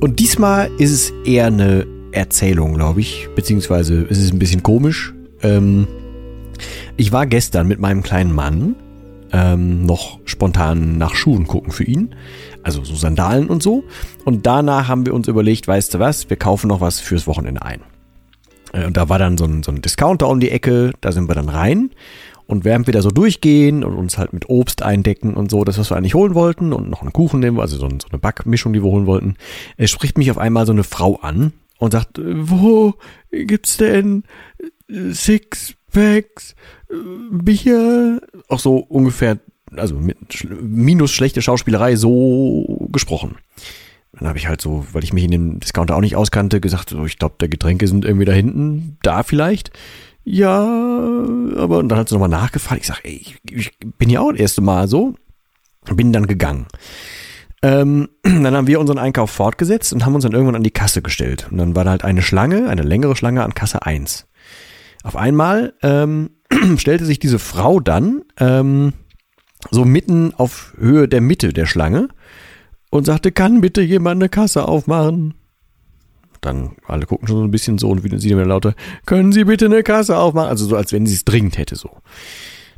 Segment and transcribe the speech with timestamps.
[0.00, 5.12] Und diesmal ist es eher eine Erzählung, glaube ich, beziehungsweise es ist ein bisschen komisch.
[5.42, 5.86] Ähm,
[6.96, 8.76] ich war gestern mit meinem kleinen Mann
[9.30, 12.14] ähm, noch spontan nach Schuhen gucken für ihn,
[12.62, 13.84] also so Sandalen und so.
[14.24, 17.60] Und danach haben wir uns überlegt, weißt du was, wir kaufen noch was fürs Wochenende
[17.60, 17.82] ein.
[18.72, 21.28] Äh, und da war dann so ein, so ein Discounter um die Ecke, da sind
[21.28, 21.90] wir dann rein.
[22.50, 25.78] Und während wir da so durchgehen und uns halt mit Obst eindecken und so, das,
[25.78, 28.72] was wir eigentlich holen wollten und noch einen Kuchen nehmen, also so, so eine Backmischung,
[28.72, 29.36] die wir holen wollten,
[29.76, 32.94] es spricht mich auf einmal so eine Frau an und sagt, wo
[33.30, 34.24] gibt's denn
[34.90, 36.56] Sixpacks,
[37.30, 38.20] Bier?
[38.48, 39.38] Auch so ungefähr,
[39.76, 40.16] also mit
[40.60, 43.36] minus schlechte Schauspielerei so gesprochen.
[44.12, 46.90] Dann habe ich halt so, weil ich mich in dem Discounter auch nicht auskannte, gesagt,
[46.90, 49.70] so, ich glaube, der Getränke sind irgendwie da hinten, da vielleicht
[50.24, 52.82] ja, aber und dann hat sie nochmal nachgefragt.
[52.82, 55.14] Ich sage, ey, ich, ich bin ja auch das erste Mal so.
[55.94, 56.66] Bin dann gegangen.
[57.62, 61.02] Ähm, dann haben wir unseren Einkauf fortgesetzt und haben uns dann irgendwann an die Kasse
[61.02, 61.48] gestellt.
[61.50, 64.26] Und dann war da halt eine Schlange, eine längere Schlange an Kasse 1.
[65.02, 66.30] Auf einmal ähm,
[66.76, 68.92] stellte sich diese Frau dann ähm,
[69.70, 72.08] so mitten auf Höhe der Mitte der Schlange
[72.90, 75.34] und sagte, kann bitte jemand eine Kasse aufmachen?
[76.40, 78.74] Dann alle gucken schon so ein bisschen so und wie sie dann lauter,
[79.06, 80.48] können Sie bitte eine Kasse aufmachen?
[80.48, 81.98] Also so, als wenn sie es dringend hätte so.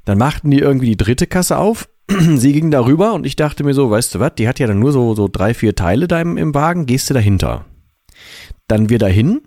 [0.04, 1.88] Dann machten die irgendwie die dritte Kasse auf.
[2.36, 4.80] sie ging darüber und ich dachte mir so, weißt du was, die hat ja dann
[4.80, 7.64] nur so, so drei, vier Teile da im, im Wagen, gehst du dahinter.
[8.66, 9.42] Dann wir dahin,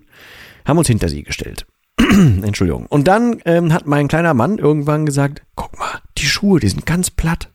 [0.64, 1.66] haben uns hinter sie gestellt.
[1.98, 2.86] Entschuldigung.
[2.86, 6.86] Und dann ähm, hat mein kleiner Mann irgendwann gesagt, guck mal, die Schuhe, die sind
[6.86, 7.52] ganz platt.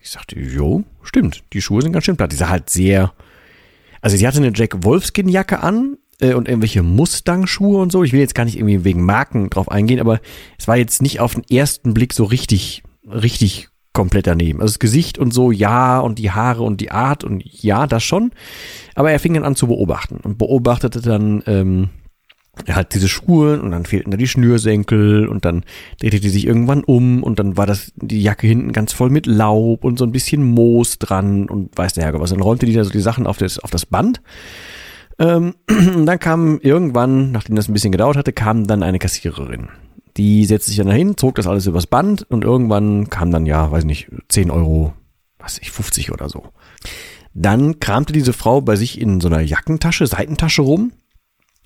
[0.00, 2.32] Ich sagte, jo, stimmt, die Schuhe sind ganz schön platt.
[2.32, 3.12] Die sah halt sehr,
[4.00, 8.04] also sie hatte eine Jack Wolfskin Jacke an äh, und irgendwelche Mustang Schuhe und so.
[8.04, 10.20] Ich will jetzt gar nicht irgendwie wegen Marken drauf eingehen, aber
[10.58, 14.60] es war jetzt nicht auf den ersten Blick so richtig, richtig komplett daneben.
[14.60, 18.04] Also das Gesicht und so, ja, und die Haare und die Art und ja, das
[18.04, 18.30] schon.
[18.94, 21.90] Aber er fing dann an zu beobachten und beobachtete dann ähm,
[22.66, 25.64] er hat diese Schuhe und dann fehlten da die Schnürsenkel und dann
[26.00, 29.26] drehte die sich irgendwann um und dann war das die Jacke hinten ganz voll mit
[29.26, 32.30] Laub und so ein bisschen Moos dran und weiß der Herr was.
[32.30, 34.20] Dann räumte die da so die Sachen auf das, auf das Band.
[35.18, 39.68] Ähm, und dann kam irgendwann, nachdem das ein bisschen gedauert hatte, kam dann eine Kassiererin.
[40.16, 43.70] Die setzte sich dann dahin, zog das alles übers Band und irgendwann kam dann, ja,
[43.70, 44.92] weiß nicht, 10 Euro,
[45.38, 46.48] weiß ich, 50 oder so.
[47.32, 50.92] Dann kramte diese Frau bei sich in so einer Jackentasche, Seitentasche rum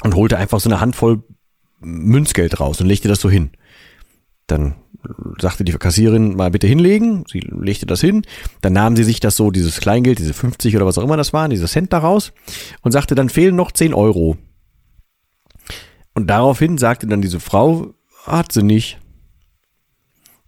[0.04, 1.24] und holte einfach so eine Handvoll
[1.80, 3.50] Münzgeld raus und legte das so hin.
[4.46, 4.76] Dann
[5.38, 7.24] sagte die Kassierin mal bitte hinlegen.
[7.30, 8.22] Sie legte das hin.
[8.60, 11.32] Dann nahm sie sich das so, dieses Kleingeld, diese 50 oder was auch immer das
[11.32, 12.32] waren, diese Cent daraus
[12.82, 14.36] und sagte, dann fehlen noch 10 Euro.
[16.14, 17.94] Und daraufhin sagte dann diese Frau,
[18.26, 19.00] hat sie nicht.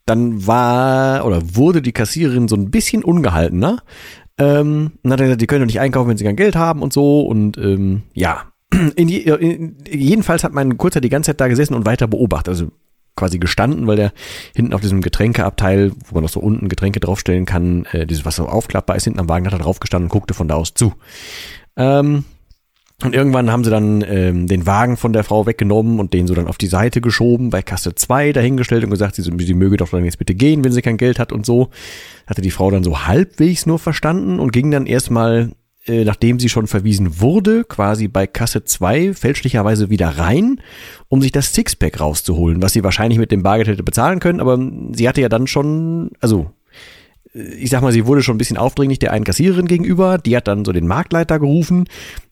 [0.05, 3.83] Dann war oder wurde die Kassiererin so ein bisschen ungehaltener.
[4.38, 6.93] Ähm, und hat gesagt, die können doch nicht einkaufen, wenn sie kein Geld haben und
[6.93, 7.23] so.
[7.23, 8.53] Und ähm, ja,
[8.97, 12.48] in, in, jedenfalls hat mein Kurzer die ganze Zeit da gesessen und weiter beobachtet.
[12.48, 12.69] Also
[13.16, 14.12] quasi gestanden, weil der
[14.54, 18.37] hinten auf diesem Getränkeabteil, wo man noch so unten Getränke draufstellen kann, äh, dieses was
[18.37, 20.75] so aufklappbar ist, hinten am Wagen hat er drauf gestanden und guckte von da aus
[20.75, 20.92] zu.
[21.76, 22.25] Ähm,
[23.03, 26.34] und irgendwann haben sie dann ähm, den Wagen von der Frau weggenommen und den so
[26.34, 29.90] dann auf die Seite geschoben, bei Kasse 2 dahingestellt und gesagt, sie, sie möge doch
[29.90, 31.69] dann jetzt bitte gehen, wenn sie kein Geld hat und so.
[32.26, 35.50] Hatte die Frau dann so halbwegs nur verstanden und ging dann erstmal
[35.87, 40.61] äh, nachdem sie schon verwiesen wurde, quasi bei Kasse 2 fälschlicherweise wieder rein,
[41.09, 44.59] um sich das Sixpack rauszuholen, was sie wahrscheinlich mit dem Bargeld hätte bezahlen können, aber
[44.93, 46.50] sie hatte ja dann schon, also
[47.35, 50.37] äh, ich sag mal, sie wurde schon ein bisschen aufdringlich der einen Kassiererin gegenüber, die
[50.37, 51.85] hat dann so den Marktleiter gerufen,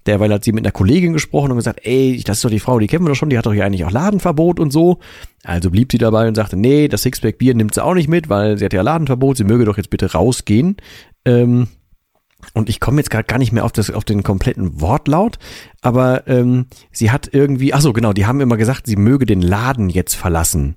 [0.06, 2.80] derweil hat sie mit einer Kollegin gesprochen und gesagt, ey, das ist doch die Frau,
[2.80, 4.98] die kennen wir doch schon, die hat doch hier eigentlich auch Ladenverbot und so.
[5.44, 8.28] Also blieb sie dabei und sagte, nee, das Sixpack Bier nimmt sie auch nicht mit,
[8.28, 10.76] weil sie hat ja Ladenverbot, sie möge doch jetzt bitte rausgehen.
[11.24, 11.68] Ähm,
[12.52, 15.38] und ich komme jetzt gerade gar nicht mehr auf, das, auf den kompletten Wortlaut,
[15.80, 19.42] aber ähm, sie hat irgendwie, ach so genau, die haben immer gesagt, sie möge den
[19.42, 20.76] Laden jetzt verlassen.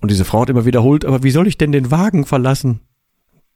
[0.00, 2.80] Und diese Frau hat immer wiederholt, aber wie soll ich denn den Wagen verlassen?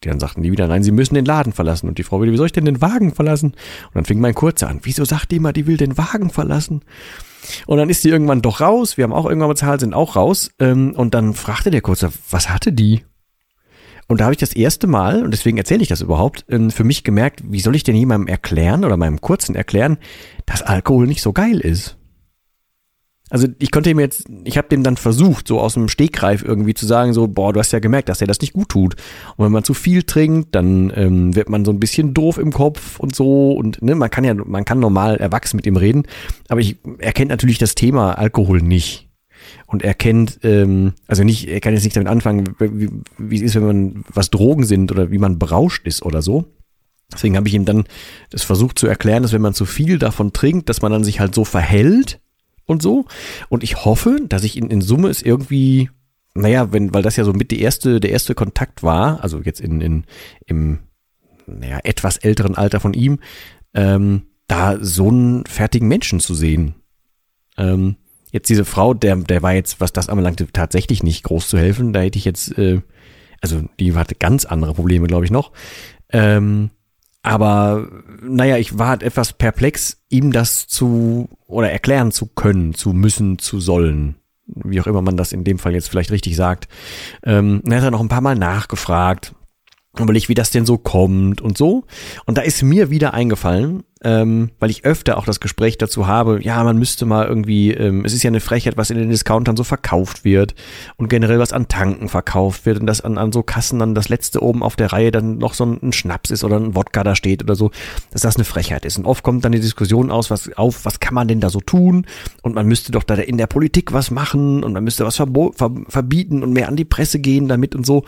[0.02, 1.86] Die dann sagten die wieder, nein, sie müssen den Laden verlassen.
[1.86, 3.48] Und die Frau wieder, wie soll ich denn den Wagen verlassen?
[3.52, 6.82] Und dann fing mein Kurzer an, wieso sagt die immer, die will den Wagen verlassen?
[7.66, 10.52] Und dann ist die irgendwann doch raus, wir haben auch irgendwann bezahlt, sind auch raus.
[10.58, 13.04] Ähm, und dann fragte der Kurzer, was hatte die?
[14.10, 16.82] Und da habe ich das erste Mal, und deswegen erzähle ich das überhaupt, ähm, für
[16.82, 19.98] mich gemerkt, wie soll ich denn jemandem erklären oder meinem Kurzen erklären,
[20.46, 21.96] dass Alkohol nicht so geil ist.
[23.30, 26.74] Also ich konnte ihm jetzt, ich habe dem dann versucht, so aus dem Stegreif irgendwie
[26.74, 28.96] zu sagen, so, boah, du hast ja gemerkt, dass er das nicht gut tut.
[29.36, 32.52] Und wenn man zu viel trinkt, dann ähm, wird man so ein bisschen doof im
[32.52, 33.52] Kopf und so.
[33.52, 36.02] Und ne, man kann ja, man kann normal erwachsen mit ihm reden,
[36.48, 39.09] aber ich, er kennt natürlich das Thema Alkohol nicht.
[39.66, 43.42] Und er kennt, ähm, also nicht, er kann jetzt nicht damit anfangen, wie, wie es
[43.42, 46.46] ist, wenn man was Drogen sind oder wie man berauscht ist oder so.
[47.12, 47.84] Deswegen habe ich ihm dann
[48.30, 51.20] das versucht zu erklären, dass wenn man zu viel davon trinkt, dass man dann sich
[51.20, 52.20] halt so verhält
[52.66, 53.06] und so.
[53.48, 55.90] Und ich hoffe, dass ich in, in Summe es irgendwie,
[56.34, 59.60] naja, wenn, weil das ja so mit die erste, der erste Kontakt war, also jetzt
[59.60, 60.04] in, in
[60.46, 60.78] im
[61.46, 63.18] naja, etwas älteren Alter von ihm,
[63.74, 66.74] ähm, da so einen fertigen Menschen zu sehen.
[67.56, 67.96] Ähm,
[68.32, 71.92] jetzt diese Frau, der, der war jetzt, was das anbelangte, tatsächlich nicht groß zu helfen.
[71.92, 72.80] Da hätte ich jetzt, äh,
[73.40, 75.52] also die hatte ganz andere Probleme, glaube ich, noch.
[76.10, 76.70] Ähm,
[77.22, 77.88] aber
[78.22, 83.38] naja, ich war halt etwas perplex, ihm das zu oder erklären zu können, zu müssen,
[83.38, 84.16] zu sollen.
[84.46, 86.66] Wie auch immer man das in dem Fall jetzt vielleicht richtig sagt.
[87.22, 89.34] Ähm, dann hat er noch ein paar Mal nachgefragt,
[89.98, 91.84] überlegt, wie das denn so kommt und so.
[92.24, 96.42] Und da ist mir wieder eingefallen, ähm, weil ich öfter auch das Gespräch dazu habe,
[96.42, 99.56] ja, man müsste mal irgendwie, ähm, es ist ja eine Frechheit, was in den Discountern
[99.56, 100.54] so verkauft wird
[100.96, 104.08] und generell was an Tanken verkauft wird und dass an, an so Kassen dann das
[104.08, 107.02] letzte oben auf der Reihe dann noch so ein, ein Schnaps ist oder ein Wodka
[107.02, 107.72] da steht oder so,
[108.12, 108.96] dass das eine Frechheit ist.
[108.96, 111.60] Und oft kommt dann die Diskussion aus, was, auf, was kann man denn da so
[111.60, 112.06] tun?
[112.42, 116.42] Und man müsste doch da in der Politik was machen und man müsste was verbieten
[116.44, 118.04] und mehr an die Presse gehen damit und so.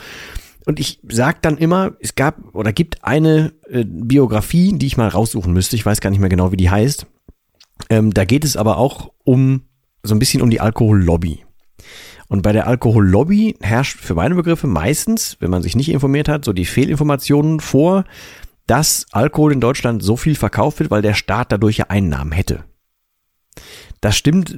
[0.64, 5.08] Und ich sag dann immer, es gab oder gibt eine äh, Biografie, die ich mal
[5.08, 5.76] raussuchen müsste.
[5.76, 7.06] Ich weiß gar nicht mehr genau, wie die heißt.
[7.90, 9.62] Ähm, da geht es aber auch um
[10.02, 11.44] so ein bisschen um die Alkohollobby.
[12.28, 16.44] Und bei der Alkohollobby herrscht für meine Begriffe meistens, wenn man sich nicht informiert hat,
[16.44, 18.04] so die Fehlinformationen vor,
[18.66, 22.64] dass Alkohol in Deutschland so viel verkauft wird, weil der Staat dadurch ja Einnahmen hätte.
[24.00, 24.56] Das stimmt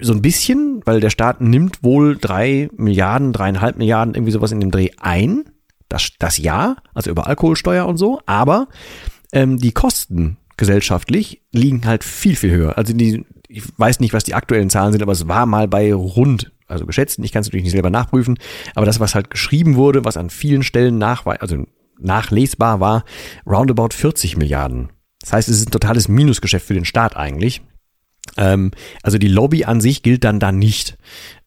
[0.00, 4.60] so ein bisschen, weil der Staat nimmt wohl drei Milliarden, dreieinhalb Milliarden, irgendwie sowas in
[4.60, 5.44] dem Dreh ein.
[5.88, 8.68] Das, das ja, also über Alkoholsteuer und so, aber
[9.32, 12.78] ähm, die Kosten gesellschaftlich liegen halt viel, viel höher.
[12.78, 15.92] Also die, ich weiß nicht, was die aktuellen Zahlen sind, aber es war mal bei
[15.92, 18.38] rund, also geschätzt, ich kann es natürlich nicht selber nachprüfen,
[18.74, 21.64] aber das, was halt geschrieben wurde, was an vielen Stellen nachweis, also
[21.98, 23.04] nachlesbar war,
[23.46, 24.90] roundabout 40 Milliarden.
[25.20, 27.62] Das heißt, es ist ein totales Minusgeschäft für den Staat eigentlich.
[28.36, 28.72] Ähm,
[29.02, 30.96] also die Lobby an sich gilt dann da nicht.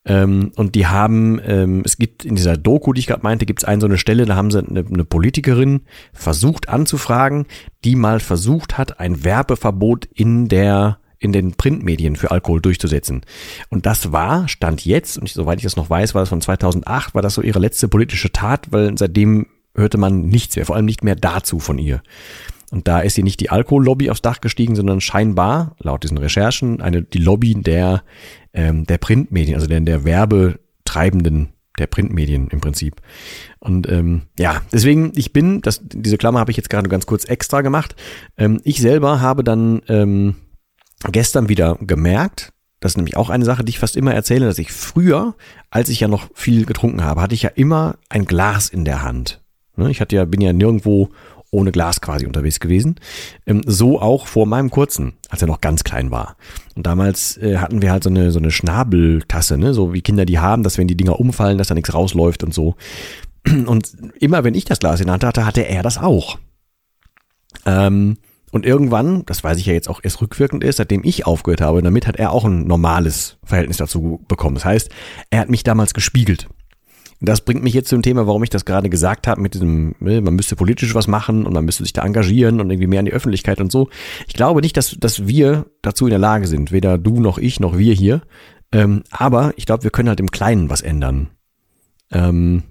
[0.04, 3.60] Ähm, und die haben, ähm, es gibt in dieser Doku, die ich gerade meinte, gibt
[3.60, 5.82] es eine so eine Stelle, da haben sie eine, eine, Politikerin
[6.14, 7.46] versucht anzufragen,
[7.84, 13.22] die mal versucht hat, ein Werbeverbot in der in den Printmedien für Alkohol durchzusetzen.
[13.70, 17.12] Und das war, stand jetzt, und soweit ich das noch weiß, war das von 2008,
[17.12, 20.84] war das so ihre letzte politische Tat, weil seitdem hörte man nichts mehr, vor allem
[20.84, 22.02] nicht mehr dazu von ihr.
[22.70, 26.80] Und da ist sie nicht die Alkohollobby aufs Dach gestiegen, sondern scheinbar, laut diesen Recherchen,
[26.82, 28.02] eine, die Lobby der,
[28.52, 33.00] ähm, der Printmedien, also der, der Werbetreibenden der Printmedien im Prinzip.
[33.60, 37.24] Und ähm, ja, deswegen, ich bin, das, diese Klammer habe ich jetzt gerade ganz kurz
[37.24, 37.94] extra gemacht.
[38.36, 40.34] Ähm, ich selber habe dann ähm,
[41.10, 44.58] gestern wieder gemerkt, das ist nämlich auch eine Sache, die ich fast immer erzähle, dass
[44.58, 45.34] ich früher,
[45.70, 49.02] als ich ja noch viel getrunken habe, hatte ich ja immer ein Glas in der
[49.02, 49.42] Hand.
[49.76, 51.10] Ne, ich hatte ja, bin ja nirgendwo
[51.50, 52.96] ohne Glas quasi unterwegs gewesen.
[53.46, 56.36] Ähm, so auch vor meinem kurzen, als er noch ganz klein war.
[56.74, 59.74] Und damals äh, hatten wir halt so eine, so eine Schnabeltasse, ne?
[59.74, 62.54] so wie Kinder die haben, dass wenn die Dinger umfallen, dass da nichts rausläuft und
[62.54, 62.76] so.
[63.66, 66.38] Und immer wenn ich das Glas in der Hand hatte, hatte er das auch.
[67.64, 68.18] Ähm,
[68.50, 71.82] und irgendwann, das weiß ich ja jetzt auch erst rückwirkend ist, seitdem ich aufgehört habe,
[71.82, 74.54] damit hat er auch ein normales Verhältnis dazu bekommen.
[74.54, 74.90] Das heißt,
[75.30, 76.48] er hat mich damals gespiegelt.
[77.20, 80.20] Das bringt mich jetzt zum Thema, warum ich das gerade gesagt habe, mit diesem, ne,
[80.20, 83.06] man müsste politisch was machen und man müsste sich da engagieren und irgendwie mehr in
[83.06, 83.88] die Öffentlichkeit und so.
[84.28, 87.58] Ich glaube nicht, dass, dass wir dazu in der Lage sind, weder du noch ich
[87.58, 88.22] noch wir hier.
[88.70, 91.30] Ähm, aber ich glaube, wir können halt im Kleinen was ändern.
[92.12, 92.62] Ähm,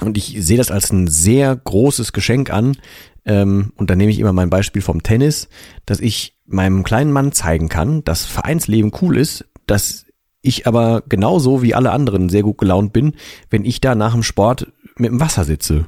[0.00, 2.76] und ich sehe das als ein sehr großes Geschenk an.
[3.24, 5.48] Ähm, und da nehme ich immer mein Beispiel vom Tennis,
[5.86, 10.06] dass ich meinem kleinen Mann zeigen kann, dass Vereinsleben cool ist, dass
[10.48, 13.14] ich aber genauso wie alle anderen sehr gut gelaunt bin,
[13.50, 15.86] wenn ich da nach dem Sport mit dem Wasser sitze.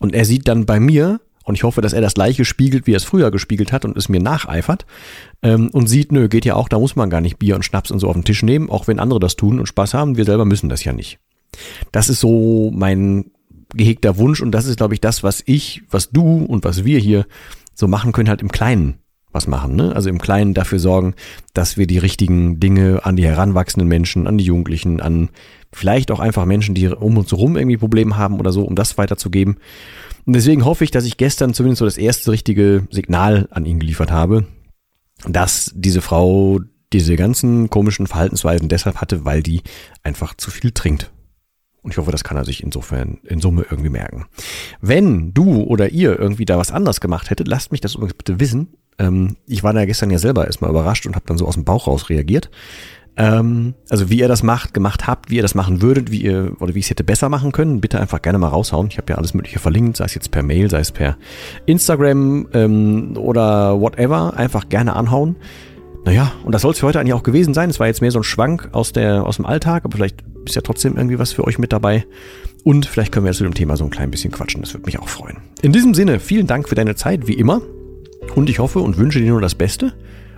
[0.00, 2.92] Und er sieht dann bei mir, Und ich hoffe, dass er das gleiche spiegelt, wie
[2.92, 4.84] er es früher gespiegelt hat und es mir nacheifert
[5.42, 7.92] ähm, und sieht, nö, geht ja auch, da muss man gar nicht Bier und Schnaps
[7.92, 10.16] und so auf den Tisch nehmen, auch wenn andere das tun und Spaß haben.
[10.16, 11.20] Wir selber müssen das ja nicht.
[11.92, 13.30] Das ist so mein
[13.72, 16.98] gehegter Wunsch und das ist, glaube ich, das, was ich, was du und was wir
[16.98, 17.26] hier
[17.74, 18.98] so machen können, halt im Kleinen
[19.36, 19.76] was machen.
[19.76, 19.94] Ne?
[19.94, 21.14] Also im Kleinen dafür sorgen,
[21.54, 25.28] dass wir die richtigen Dinge an die heranwachsenden Menschen, an die Jugendlichen, an
[25.72, 28.98] vielleicht auch einfach Menschen, die um uns herum irgendwie Probleme haben oder so, um das
[28.98, 29.58] weiterzugeben.
[30.24, 33.78] Und deswegen hoffe ich, dass ich gestern zumindest so das erste richtige Signal an ihn
[33.78, 34.46] geliefert habe,
[35.28, 36.60] dass diese Frau
[36.92, 39.62] diese ganzen komischen Verhaltensweisen deshalb hatte, weil die
[40.02, 41.12] einfach zu viel trinkt.
[41.82, 44.26] Und ich hoffe, das kann er sich insofern in Summe irgendwie merken.
[44.80, 48.40] Wenn du oder ihr irgendwie da was anders gemacht hättet, lasst mich das übrigens bitte
[48.40, 48.74] wissen.
[48.98, 51.64] Ähm, ich war da gestern ja selber erstmal überrascht und habe dann so aus dem
[51.64, 52.50] Bauch raus reagiert.
[53.18, 56.52] Ähm, also wie ihr das macht, gemacht habt, wie ihr das machen würdet, wie ihr
[56.60, 58.88] oder wie ich es hätte besser machen können, bitte einfach gerne mal raushauen.
[58.90, 61.16] Ich habe ja alles Mögliche verlinkt, sei es jetzt per Mail, sei es per
[61.64, 64.34] Instagram ähm, oder whatever.
[64.36, 65.36] Einfach gerne anhauen.
[66.04, 67.70] Naja, und das soll es für heute eigentlich auch gewesen sein.
[67.70, 70.54] Es war jetzt mehr so ein Schwank aus, der, aus dem Alltag, aber vielleicht ist
[70.54, 72.06] ja trotzdem irgendwie was für euch mit dabei.
[72.64, 74.60] Und vielleicht können wir zu dem Thema so ein klein bisschen quatschen.
[74.60, 75.38] Das würde mich auch freuen.
[75.62, 77.60] In diesem Sinne, vielen Dank für deine Zeit, wie immer.
[78.34, 79.92] Und ich hoffe und wünsche dir nur das Beste.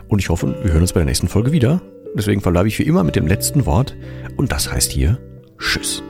[0.08, 1.80] Und ich hoffe, wir hören uns bei der nächsten Folge wieder.
[2.14, 3.96] Deswegen verbleibe ich wie immer mit dem letzten Wort
[4.36, 5.18] und das heißt hier
[5.58, 6.02] Tschüss.